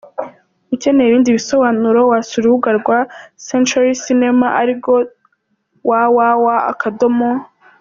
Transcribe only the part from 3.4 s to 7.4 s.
Cntury Cinema arirwo www.